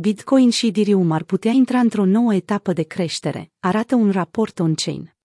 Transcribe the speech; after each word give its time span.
Bitcoin 0.00 0.50
și 0.50 0.66
Ethereum 0.66 1.10
ar 1.10 1.22
putea 1.22 1.50
intra 1.50 1.78
într-o 1.78 2.04
nouă 2.04 2.34
etapă 2.34 2.72
de 2.72 2.82
creștere, 2.82 3.50
arată 3.60 3.94
un 3.94 4.10
raport 4.10 4.58
on-chain. 4.58 5.16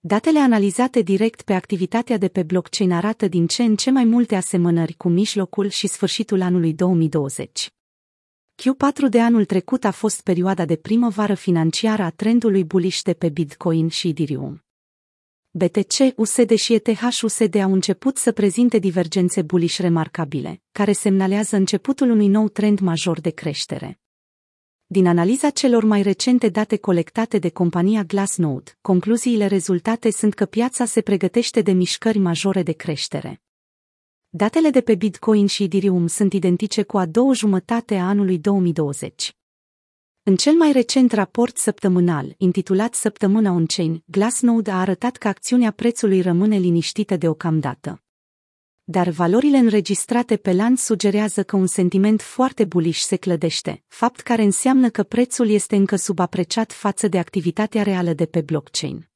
Datele 0.00 0.38
analizate 0.38 1.00
direct 1.00 1.42
pe 1.42 1.52
activitatea 1.52 2.16
de 2.16 2.28
pe 2.28 2.42
blockchain 2.42 2.92
arată 2.92 3.28
din 3.28 3.46
ce 3.46 3.62
în 3.62 3.76
ce 3.76 3.90
mai 3.90 4.04
multe 4.04 4.36
asemănări 4.36 4.92
cu 4.92 5.08
mijlocul 5.08 5.68
și 5.68 5.86
sfârșitul 5.86 6.40
anului 6.40 6.74
2020. 6.74 7.68
Q4 8.54 9.08
de 9.08 9.20
anul 9.20 9.44
trecut 9.44 9.84
a 9.84 9.90
fost 9.90 10.20
perioada 10.20 10.64
de 10.64 10.76
primăvară 10.76 11.34
financiară 11.34 12.02
a 12.02 12.10
trendului 12.10 12.64
bullish 12.64 13.02
de 13.02 13.14
pe 13.14 13.28
Bitcoin 13.28 13.88
și 13.88 14.08
Ethereum. 14.08 14.64
BTC, 15.50 15.94
USD 16.16 16.54
și 16.54 16.74
ETH-USD 16.74 17.54
au 17.54 17.72
început 17.72 18.16
să 18.16 18.32
prezinte 18.32 18.78
divergențe 18.78 19.42
bullish 19.42 19.78
remarcabile, 19.78 20.63
care 20.74 20.92
semnalează 20.92 21.56
începutul 21.56 22.10
unui 22.10 22.26
nou 22.26 22.48
trend 22.48 22.78
major 22.78 23.20
de 23.20 23.30
creștere. 23.30 24.00
Din 24.86 25.06
analiza 25.06 25.50
celor 25.50 25.84
mai 25.84 26.02
recente 26.02 26.48
date 26.48 26.76
colectate 26.76 27.38
de 27.38 27.48
compania 27.48 28.02
Glassnode, 28.02 28.78
concluziile 28.80 29.46
rezultate 29.46 30.10
sunt 30.10 30.34
că 30.34 30.44
piața 30.44 30.84
se 30.84 31.00
pregătește 31.00 31.60
de 31.60 31.72
mișcări 31.72 32.18
majore 32.18 32.62
de 32.62 32.72
creștere. 32.72 33.42
Datele 34.28 34.70
de 34.70 34.80
pe 34.80 34.94
Bitcoin 34.94 35.46
și 35.46 35.62
Ethereum 35.62 36.06
sunt 36.06 36.32
identice 36.32 36.82
cu 36.82 36.98
a 36.98 37.06
doua 37.06 37.32
jumătate 37.32 37.94
a 37.96 38.08
anului 38.08 38.38
2020. 38.38 39.36
În 40.22 40.36
cel 40.36 40.54
mai 40.54 40.72
recent 40.72 41.12
raport 41.12 41.56
săptămânal, 41.56 42.34
intitulat 42.36 42.94
Săptămâna 42.94 43.50
on-chain, 43.52 44.02
Glassnode 44.06 44.70
a 44.70 44.80
arătat 44.80 45.16
că 45.16 45.28
acțiunea 45.28 45.70
prețului 45.70 46.20
rămâne 46.20 46.56
liniștită 46.56 47.16
deocamdată. 47.16 48.03
Dar 48.86 49.08
valorile 49.08 49.56
înregistrate 49.56 50.36
pe 50.36 50.52
lanț 50.52 50.80
sugerează 50.80 51.42
că 51.42 51.56
un 51.56 51.66
sentiment 51.66 52.22
foarte 52.22 52.64
bullish 52.64 53.00
se 53.00 53.16
clădește, 53.16 53.82
fapt 53.88 54.20
care 54.20 54.42
înseamnă 54.42 54.88
că 54.90 55.02
prețul 55.02 55.48
este 55.48 55.76
încă 55.76 55.96
subapreciat 55.96 56.72
față 56.72 57.08
de 57.08 57.18
activitatea 57.18 57.82
reală 57.82 58.12
de 58.12 58.26
pe 58.26 58.40
blockchain. 58.40 59.08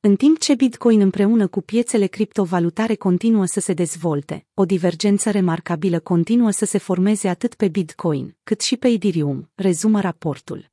În 0.00 0.16
timp 0.16 0.38
ce 0.38 0.54
Bitcoin 0.54 1.00
împreună 1.00 1.46
cu 1.46 1.60
piețele 1.60 2.06
criptovalutare 2.06 2.94
continuă 2.94 3.44
să 3.44 3.60
se 3.60 3.72
dezvolte, 3.72 4.46
o 4.54 4.64
divergență 4.64 5.30
remarcabilă 5.30 6.00
continuă 6.00 6.50
să 6.50 6.64
se 6.64 6.78
formeze 6.78 7.28
atât 7.28 7.54
pe 7.54 7.68
Bitcoin, 7.68 8.36
cât 8.42 8.60
și 8.60 8.76
pe 8.76 8.88
Ethereum, 8.88 9.50
rezumă 9.54 10.00
raportul. 10.00 10.70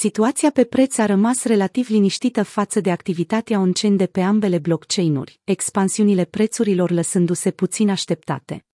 Situația 0.00 0.50
pe 0.50 0.64
preț 0.64 0.98
a 0.98 1.06
rămas 1.06 1.44
relativ 1.44 1.88
liniștită 1.88 2.42
față 2.42 2.80
de 2.80 2.90
activitatea 2.90 3.60
on-chain 3.60 3.96
de 3.96 4.06
pe 4.06 4.20
ambele 4.20 4.58
blockchain-uri, 4.58 5.40
expansiunile 5.44 6.24
prețurilor 6.24 6.90
lăsându-se 6.90 7.50
puțin 7.50 7.90
așteptate. 7.90 8.66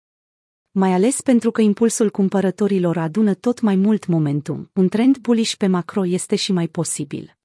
Mai 0.72 0.94
ales 0.94 1.22
pentru 1.22 1.52
că 1.52 1.62
impulsul 1.62 2.10
cumpărătorilor 2.10 2.98
adună 2.98 3.34
tot 3.34 3.62
mai 3.62 3.76
mult 3.76 4.06
momentum, 4.06 4.70
un 4.74 4.90
trend 4.90 5.18
bullish 5.18 5.56
pe 5.56 5.68
macro 5.68 6.06
este 6.06 6.36
și 6.36 6.52
mai 6.52 6.68
posibil. 6.68 7.38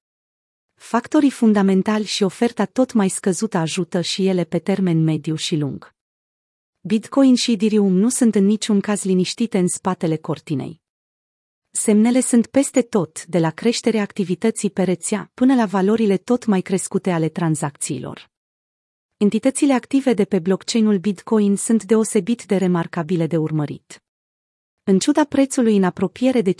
Factorii 0.75 1.31
fundamentali 1.31 2.05
și 2.05 2.23
oferta 2.23 2.65
tot 2.65 2.93
mai 2.93 3.09
scăzută 3.09 3.57
ajută 3.57 4.01
și 4.01 4.27
ele 4.27 4.43
pe 4.43 4.59
termen 4.59 5.03
mediu 5.03 5.35
și 5.35 5.55
lung. 5.55 5.93
Bitcoin 6.79 7.35
și 7.35 7.51
Ethereum 7.51 7.93
nu 7.93 8.09
sunt 8.09 8.35
în 8.35 8.45
niciun 8.45 8.79
caz 8.79 9.03
liniștite 9.03 9.57
în 9.57 9.67
spatele 9.67 10.15
cortinei. 10.15 10.81
Semnele 11.81 12.19
sunt 12.19 12.47
peste 12.47 12.81
tot, 12.81 13.25
de 13.25 13.39
la 13.39 13.49
creșterea 13.49 14.01
activității 14.01 14.69
pe 14.69 14.83
rețea 14.83 15.31
până 15.33 15.55
la 15.55 15.65
valorile 15.65 16.17
tot 16.17 16.45
mai 16.45 16.61
crescute 16.61 17.11
ale 17.11 17.29
tranzacțiilor. 17.29 18.29
Entitățile 19.17 19.73
active 19.73 20.13
de 20.13 20.25
pe 20.25 20.39
blockchain-ul 20.39 20.97
Bitcoin 20.97 21.55
sunt 21.55 21.83
deosebit 21.83 22.45
de 22.45 22.55
remarcabile 22.55 23.27
de 23.27 23.37
urmărit. 23.37 24.03
În 24.83 24.99
ciuda 24.99 25.23
prețului 25.23 25.75
în 25.75 25.83
apropiere 25.83 26.41
de 26.41 26.53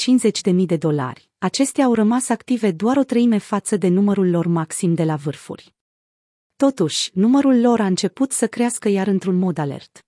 50.000 0.51 0.65
de 0.65 0.77
dolari, 0.77 1.29
acestea 1.37 1.85
au 1.85 1.93
rămas 1.93 2.29
active 2.29 2.71
doar 2.71 2.97
o 2.97 3.03
treime 3.03 3.37
față 3.37 3.77
de 3.77 3.87
numărul 3.87 4.29
lor 4.29 4.47
maxim 4.47 4.93
de 4.93 5.03
la 5.03 5.15
vârfuri. 5.15 5.75
Totuși, 6.55 7.09
numărul 7.13 7.59
lor 7.59 7.79
a 7.79 7.85
început 7.85 8.31
să 8.31 8.47
crească 8.47 8.89
iar 8.89 9.07
într-un 9.07 9.35
mod 9.35 9.57
alert. 9.57 10.03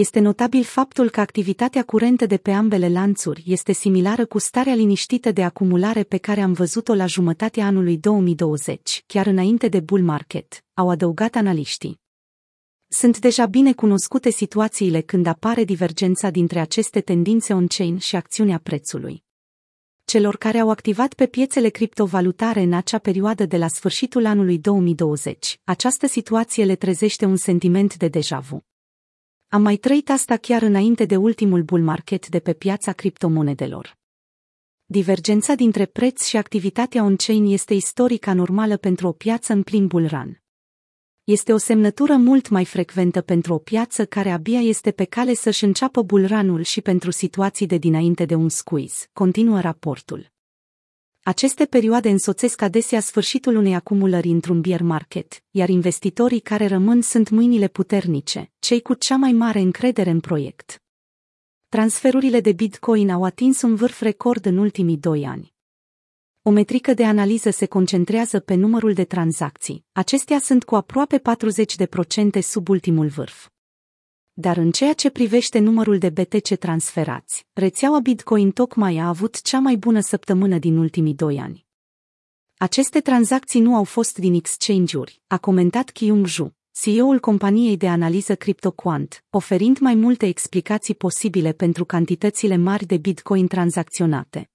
Este 0.00 0.20
notabil 0.20 0.62
faptul 0.62 1.10
că 1.10 1.20
activitatea 1.20 1.82
curentă 1.82 2.26
de 2.26 2.36
pe 2.36 2.50
ambele 2.50 2.88
lanțuri 2.88 3.42
este 3.46 3.72
similară 3.72 4.26
cu 4.26 4.38
starea 4.38 4.74
liniștită 4.74 5.32
de 5.32 5.44
acumulare 5.44 6.02
pe 6.02 6.16
care 6.16 6.40
am 6.40 6.52
văzut-o 6.52 6.94
la 6.94 7.06
jumătatea 7.06 7.66
anului 7.66 7.98
2020, 7.98 9.04
chiar 9.06 9.26
înainte 9.26 9.68
de 9.68 9.80
bull 9.80 10.02
market, 10.02 10.64
au 10.74 10.90
adăugat 10.90 11.34
analiștii. 11.34 12.00
Sunt 12.88 13.18
deja 13.18 13.46
bine 13.46 13.72
cunoscute 13.72 14.30
situațiile 14.30 15.00
când 15.00 15.26
apare 15.26 15.64
divergența 15.64 16.30
dintre 16.30 16.60
aceste 16.60 17.00
tendințe 17.00 17.52
on-chain 17.52 17.98
și 17.98 18.16
acțiunea 18.16 18.60
prețului. 18.62 19.24
Celor 20.04 20.36
care 20.36 20.58
au 20.58 20.70
activat 20.70 21.14
pe 21.14 21.26
piețele 21.26 21.68
criptovalutare 21.68 22.60
în 22.60 22.72
acea 22.72 22.98
perioadă 22.98 23.46
de 23.46 23.56
la 23.56 23.68
sfârșitul 23.68 24.26
anului 24.26 24.58
2020, 24.58 25.60
această 25.64 26.06
situație 26.06 26.64
le 26.64 26.74
trezește 26.74 27.24
un 27.24 27.36
sentiment 27.36 27.96
de 27.96 28.08
deja 28.08 28.38
vu. 28.38 28.64
Am 29.52 29.62
mai 29.62 29.76
trăit 29.76 30.10
asta 30.10 30.36
chiar 30.36 30.62
înainte 30.62 31.04
de 31.04 31.16
ultimul 31.16 31.62
bull 31.62 31.82
market 31.82 32.28
de 32.28 32.40
pe 32.40 32.52
piața 32.52 32.92
criptomonedelor. 32.92 33.98
Divergența 34.84 35.54
dintre 35.54 35.86
preț 35.86 36.24
și 36.24 36.36
activitatea 36.36 37.02
on-chain 37.02 37.44
este 37.44 37.74
istoric 37.74 38.26
anormală 38.26 38.76
pentru 38.76 39.06
o 39.06 39.12
piață 39.12 39.52
în 39.52 39.62
plin 39.62 39.86
bull 39.86 40.06
run. 40.06 40.42
Este 41.24 41.52
o 41.52 41.56
semnătură 41.56 42.16
mult 42.16 42.48
mai 42.48 42.64
frecventă 42.64 43.20
pentru 43.20 43.54
o 43.54 43.58
piață 43.58 44.06
care 44.06 44.30
abia 44.30 44.60
este 44.60 44.90
pe 44.90 45.04
cale 45.04 45.34
să-și 45.34 45.64
înceapă 45.64 46.02
bulranul 46.02 46.62
și 46.62 46.80
pentru 46.80 47.10
situații 47.10 47.66
de 47.66 47.76
dinainte 47.76 48.24
de 48.24 48.34
un 48.34 48.48
squeeze, 48.48 49.06
continuă 49.12 49.60
raportul. 49.60 50.29
Aceste 51.22 51.64
perioade 51.64 52.08
însoțesc 52.08 52.62
adesea 52.62 53.00
sfârșitul 53.00 53.56
unei 53.56 53.74
acumulări 53.74 54.28
într-un 54.28 54.60
bear 54.60 54.82
market, 54.82 55.42
iar 55.50 55.68
investitorii 55.68 56.40
care 56.40 56.66
rămân 56.66 57.02
sunt 57.02 57.28
mâinile 57.28 57.68
puternice, 57.68 58.52
cei 58.58 58.80
cu 58.80 58.94
cea 58.94 59.16
mai 59.16 59.32
mare 59.32 59.60
încredere 59.60 60.10
în 60.10 60.20
proiect. 60.20 60.82
Transferurile 61.68 62.40
de 62.40 62.52
Bitcoin 62.52 63.10
au 63.10 63.24
atins 63.24 63.62
un 63.62 63.74
vârf 63.74 64.00
record 64.00 64.46
în 64.46 64.56
ultimii 64.56 64.96
doi 64.96 65.24
ani. 65.24 65.54
O 66.42 66.50
metrică 66.50 66.94
de 66.94 67.04
analiză 67.04 67.50
se 67.50 67.66
concentrează 67.66 68.40
pe 68.40 68.54
numărul 68.54 68.92
de 68.92 69.04
tranzacții. 69.04 69.84
Acestea 69.92 70.38
sunt 70.38 70.64
cu 70.64 70.74
aproape 70.74 71.22
40% 72.38 72.40
sub 72.40 72.68
ultimul 72.68 73.06
vârf. 73.06 73.48
Dar 74.40 74.56
în 74.56 74.70
ceea 74.70 74.92
ce 74.92 75.10
privește 75.10 75.58
numărul 75.58 75.98
de 75.98 76.08
BTC 76.08 76.54
transferați, 76.58 77.46
rețeaua 77.52 78.00
Bitcoin 78.00 78.50
tocmai 78.50 78.96
a 78.96 79.08
avut 79.08 79.42
cea 79.42 79.58
mai 79.58 79.76
bună 79.76 80.00
săptămână 80.00 80.58
din 80.58 80.76
ultimii 80.76 81.14
doi 81.14 81.38
ani. 81.38 81.66
Aceste 82.56 83.00
tranzacții 83.00 83.60
nu 83.60 83.76
au 83.76 83.84
fost 83.84 84.18
din 84.18 84.34
exchange-uri, 84.34 85.20
a 85.26 85.38
comentat 85.38 85.90
Kyung 85.90 86.26
Ju, 86.26 86.56
CEO-ul 86.70 87.18
companiei 87.18 87.76
de 87.76 87.88
analiză 87.88 88.34
CryptoQuant, 88.34 89.24
oferind 89.30 89.78
mai 89.78 89.94
multe 89.94 90.26
explicații 90.26 90.94
posibile 90.94 91.52
pentru 91.52 91.84
cantitățile 91.84 92.56
mari 92.56 92.86
de 92.86 92.96
Bitcoin 92.96 93.46
tranzacționate. 93.46 94.50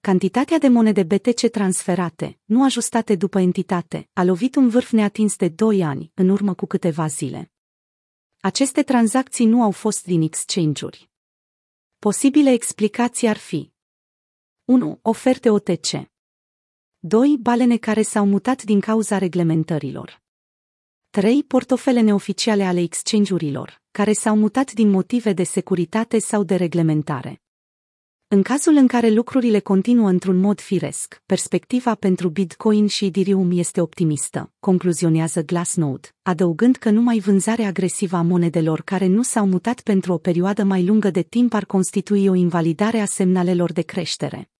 Cantitatea 0.00 0.58
de 0.58 0.68
monede 0.68 1.02
BTC 1.02 1.50
transferate, 1.50 2.38
nu 2.44 2.64
ajustate 2.64 3.14
după 3.14 3.38
entitate, 3.38 4.08
a 4.12 4.24
lovit 4.24 4.56
un 4.56 4.68
vârf 4.68 4.90
neatins 4.90 5.36
de 5.36 5.48
2 5.48 5.82
ani, 5.82 6.10
în 6.14 6.28
urmă 6.28 6.54
cu 6.54 6.66
câteva 6.66 7.06
zile. 7.06 7.48
Aceste 8.44 8.82
tranzacții 8.82 9.46
nu 9.46 9.62
au 9.62 9.70
fost 9.70 10.04
din 10.04 10.22
exchange-uri. 10.22 11.10
Posibile 11.98 12.50
explicații 12.50 13.28
ar 13.28 13.36
fi 13.36 13.72
1. 14.64 14.98
Oferte 15.02 15.50
OTC 15.50 15.90
2. 16.98 17.36
Balene 17.40 17.76
care 17.76 18.02
s-au 18.02 18.26
mutat 18.26 18.62
din 18.62 18.80
cauza 18.80 19.18
reglementărilor 19.18 20.22
3. 21.10 21.42
Portofele 21.42 22.00
neoficiale 22.00 22.64
ale 22.64 22.80
exchange-urilor, 22.80 23.82
care 23.90 24.12
s-au 24.12 24.36
mutat 24.36 24.72
din 24.72 24.90
motive 24.90 25.32
de 25.32 25.44
securitate 25.44 26.18
sau 26.18 26.42
de 26.42 26.56
reglementare. 26.56 27.43
În 28.34 28.42
cazul 28.42 28.76
în 28.76 28.86
care 28.86 29.10
lucrurile 29.10 29.58
continuă 29.58 30.08
într-un 30.08 30.36
mod 30.36 30.60
firesc, 30.60 31.22
perspectiva 31.26 31.94
pentru 31.94 32.28
Bitcoin 32.28 32.86
și 32.86 33.04
Ethereum 33.04 33.50
este 33.58 33.80
optimistă, 33.80 34.52
concluzionează 34.60 35.42
Glassnode, 35.42 36.08
adăugând 36.22 36.76
că 36.76 36.90
numai 36.90 37.18
vânzarea 37.18 37.66
agresivă 37.66 38.16
a 38.16 38.22
monedelor 38.22 38.80
care 38.80 39.06
nu 39.06 39.22
s-au 39.22 39.46
mutat 39.46 39.80
pentru 39.80 40.12
o 40.12 40.16
perioadă 40.16 40.64
mai 40.64 40.84
lungă 40.84 41.10
de 41.10 41.22
timp 41.22 41.54
ar 41.54 41.64
constitui 41.64 42.28
o 42.28 42.34
invalidare 42.34 42.98
a 42.98 43.04
semnalelor 43.04 43.72
de 43.72 43.82
creștere. 43.82 44.53